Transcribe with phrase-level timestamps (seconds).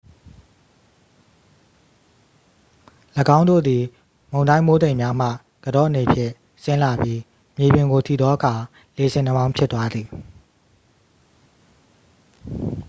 [3.37, 3.83] ၎င်းတို့သည်
[4.31, 5.27] မုန်တိုင်း မိုးတိမ်များမှ
[5.63, 6.31] ကန်တော့အနေဖြင့်
[6.63, 7.19] ဆင်းလာပြီး
[7.57, 8.53] မြေပြင်ကို ထိသောအခါ
[8.97, 10.07] လေဆင်နှာမောင်းဖြစ်သွားသည်